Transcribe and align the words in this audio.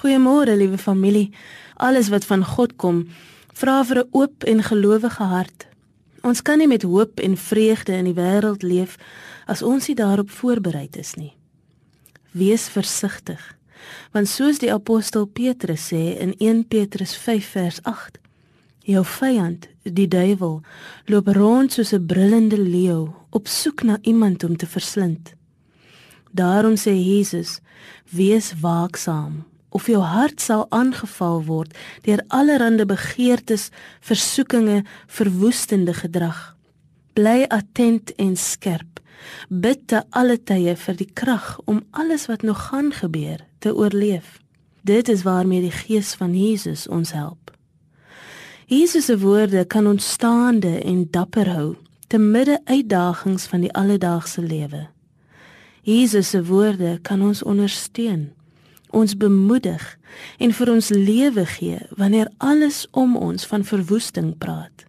Goeiemôre, 0.00 0.56
liewe 0.56 0.78
familie. 0.78 1.30
Alles 1.76 2.08
wat 2.08 2.24
van 2.24 2.44
God 2.44 2.76
kom, 2.80 3.08
vra 3.52 3.84
vir 3.84 3.98
'n 3.98 4.08
oop 4.10 4.44
en 4.44 4.62
gelowige 4.62 5.22
hart. 5.22 5.66
Ons 6.22 6.42
kan 6.42 6.58
nie 6.58 6.66
met 6.66 6.82
hoop 6.82 7.20
en 7.20 7.36
vreugde 7.36 7.92
in 7.92 8.04
die 8.04 8.14
wêreld 8.14 8.62
leef 8.62 8.96
as 9.46 9.62
ons 9.62 9.86
nie 9.86 9.94
daarop 9.96 10.30
voorberei 10.30 10.88
is 10.90 11.14
nie. 11.14 11.36
Wees 12.30 12.68
versigtig, 12.68 13.56
want 14.12 14.28
soos 14.28 14.58
die 14.58 14.72
apostel 14.72 15.26
Petrus 15.26 15.92
sê 15.92 16.18
in 16.18 16.34
1 16.38 16.64
Petrus 16.68 17.16
5 17.16 17.46
vers 17.46 17.82
8, 17.82 18.18
jou 18.80 19.04
vyand, 19.04 19.68
die 19.82 20.08
duiwel, 20.08 20.62
loop 21.06 21.26
rond 21.26 21.72
soos 21.72 21.92
'n 21.92 22.06
brullende 22.06 22.58
leeu 22.58 23.12
op 23.30 23.46
soek 23.48 23.82
na 23.82 23.98
iemand 24.00 24.44
om 24.44 24.56
te 24.56 24.66
verslind. 24.66 25.34
Daarom 26.30 26.76
sê 26.76 26.92
Jesus: 26.94 27.60
Wees 28.08 28.52
waaksaam 28.60 29.49
of 29.70 29.86
jou 29.86 30.02
hart 30.02 30.40
sal 30.40 30.66
aangeval 30.74 31.42
word 31.46 31.76
deur 32.06 32.22
allerlei 32.28 32.84
begeertes, 32.84 33.70
versoekinge, 34.00 34.82
verwoestende 35.06 35.94
gedrag. 35.94 36.56
Bly 37.14 37.46
attent 37.48 38.14
en 38.18 38.36
skerp. 38.36 39.00
Bid 39.48 39.86
te 39.86 40.02
alle 40.16 40.38
tye 40.38 40.76
vir 40.76 40.96
die 40.96 41.10
krag 41.12 41.58
om 41.70 41.82
alles 41.90 42.26
wat 42.30 42.42
nog 42.42 42.68
gaan 42.70 42.92
gebeur 42.92 43.44
te 43.58 43.74
oorleef. 43.76 44.38
Dit 44.82 45.08
is 45.08 45.22
waarmee 45.22 45.60
die 45.60 45.74
Gees 45.74 46.14
van 46.16 46.34
Jesus 46.34 46.88
ons 46.88 47.12
help. 47.12 47.50
Jesus 48.70 49.04
se 49.10 49.18
woorde 49.18 49.64
kan 49.64 49.86
ons 49.86 50.12
staande 50.12 50.78
en 50.86 51.06
dapper 51.10 51.48
hou 51.50 51.76
te 52.06 52.18
midde 52.18 52.60
uitdagings 52.64 53.46
van 53.50 53.64
die 53.66 53.72
alledaagse 53.74 54.42
lewe. 54.42 54.86
Jesus 55.82 56.28
se 56.28 56.44
woorde 56.44 56.98
kan 57.02 57.22
ons 57.22 57.42
ondersteun 57.42 58.30
ons 58.90 59.16
bemoedig 59.16 59.98
en 60.38 60.52
vir 60.52 60.70
ons 60.70 60.88
lewe 60.88 61.46
gee 61.46 61.78
wanneer 61.96 62.30
alles 62.38 62.86
om 62.90 63.16
ons 63.16 63.46
van 63.46 63.64
verwoesting 63.64 64.34
praat. 64.38 64.86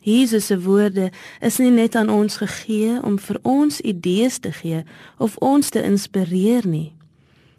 Jesus 0.00 0.46
se 0.46 0.60
woorde 0.60 1.10
is 1.40 1.58
nie 1.58 1.70
net 1.70 1.94
aan 1.94 2.08
ons 2.08 2.36
gegee 2.40 3.02
om 3.02 3.18
vir 3.18 3.38
ons 3.42 3.80
idees 3.80 4.38
te 4.38 4.52
gee 4.52 4.84
of 5.18 5.36
ons 5.36 5.68
te 5.68 5.82
inspireer 5.82 6.66
nie. 6.66 6.92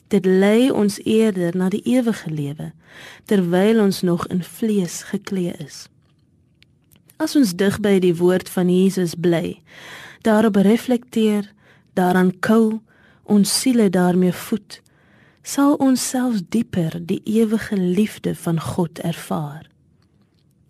Dit 0.08 0.26
lei 0.26 0.72
ons 0.72 1.00
eerder 1.06 1.56
na 1.58 1.70
die 1.70 1.84
ewige 1.86 2.30
lewe 2.30 2.72
terwyl 3.26 3.80
ons 3.80 4.02
nog 4.02 4.28
in 4.28 4.44
vlees 4.44 5.04
geklee 5.14 5.54
is. 5.64 5.88
As 7.22 7.36
ons 7.38 7.54
dig 7.54 7.78
by 7.80 8.00
die 8.02 8.16
woord 8.18 8.50
van 8.50 8.70
Jesus 8.70 9.14
bly, 9.16 9.62
daarop 10.26 10.56
reflekteer, 10.56 11.46
daaraan 11.94 12.34
kou, 12.40 12.82
ons 13.24 13.60
siele 13.62 13.90
daarmee 13.90 14.34
voed, 14.34 14.82
sal 15.42 15.76
ons 15.82 16.10
selfs 16.10 16.44
dieper 16.50 17.00
die 17.06 17.22
ewige 17.26 17.78
liefde 17.78 18.36
van 18.36 18.62
God 18.62 19.00
ervaar. 19.00 19.68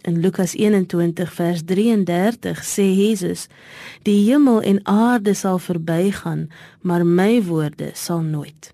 In 0.01 0.19
Lukas 0.19 0.55
21 0.55 1.33
vers 1.33 1.61
33 1.65 2.63
sê 2.65 2.87
Jesus: 2.95 3.47
Die 4.01 4.31
hemel 4.31 4.61
en 4.61 4.79
aarde 4.83 5.33
sal 5.33 5.59
verbygaan, 5.59 6.49
maar 6.81 7.05
my 7.05 7.43
woorde 7.43 7.91
sal 7.93 8.21
nooit. 8.21 8.73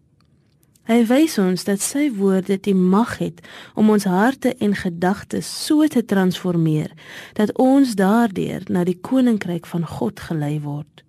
Hy 0.88 1.02
wys 1.04 1.36
ons 1.38 1.66
dat 1.68 1.84
sy 1.84 2.06
woorde 2.16 2.56
die 2.64 2.76
mag 2.76 3.18
het 3.20 3.42
om 3.76 3.90
ons 3.92 4.06
harte 4.08 4.54
en 4.64 4.72
gedagtes 4.72 5.50
so 5.66 5.84
te 5.92 6.06
transformeer 6.06 6.94
dat 7.36 7.52
ons 7.60 7.98
daardeur 8.00 8.64
na 8.72 8.86
die 8.88 8.96
koninkryk 8.96 9.68
van 9.68 9.84
God 9.84 10.24
gelei 10.30 10.62
word. 10.64 11.04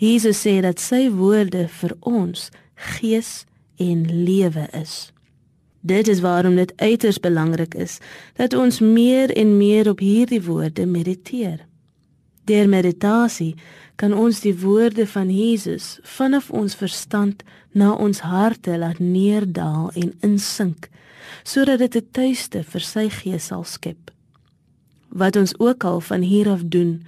Jesus 0.00 0.40
sê 0.46 0.62
dat 0.64 0.80
sy 0.80 1.10
woorde 1.12 1.66
vir 1.68 1.92
ons 2.00 2.48
gees 2.96 3.42
en 3.90 4.06
lewe 4.24 4.68
is. 4.82 5.12
Dit 5.80 6.08
is 6.08 6.20
waarom 6.20 6.54
dit 6.56 6.72
uiters 6.76 7.20
belangrik 7.20 7.74
is 7.74 7.98
dat 8.38 8.54
ons 8.54 8.80
meer 8.80 9.30
en 9.30 9.56
meer 9.56 9.88
op 9.88 9.98
hierdie 9.98 10.42
woorde 10.42 10.86
mediteer. 10.86 11.66
Deur 12.44 12.68
meditasie 12.68 13.54
kan 13.94 14.14
ons 14.14 14.40
die 14.40 14.54
woorde 14.58 15.06
van 15.06 15.30
Jesus 15.30 15.98
vanaf 16.02 16.50
ons 16.50 16.74
verstand 16.74 17.42
na 17.72 17.92
ons 17.92 18.20
harte 18.20 18.78
laat 18.78 18.98
neerdal 18.98 19.90
en 19.94 20.14
insink 20.20 20.88
sodat 21.42 21.78
dit 21.78 21.96
'n 21.96 22.08
tuiste 22.10 22.62
vir 22.62 22.80
sy 22.80 23.08
gees 23.08 23.46
sal 23.46 23.64
skep. 23.64 24.10
Wat 25.08 25.36
ons 25.36 25.58
ook 25.58 25.84
al 25.84 26.00
van 26.00 26.20
hier 26.20 26.48
af 26.48 26.62
doen 26.64 27.02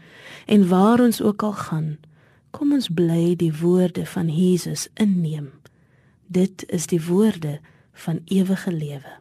en 0.47 0.69
waar 0.69 1.01
ons 1.01 1.23
ook 1.23 1.43
al 1.43 1.53
gaan, 1.53 1.99
kom 2.51 2.73
ons 2.73 2.89
bly 2.89 3.37
die 3.37 3.53
woorde 3.61 4.07
van 4.07 4.29
Jesus 4.29 4.89
inneem. 4.95 5.51
Dit 6.35 6.65
is 6.67 6.87
die 6.87 7.05
woorde 7.05 7.61
van 7.93 8.21
ewige 8.25 8.73
lewe. 8.73 9.13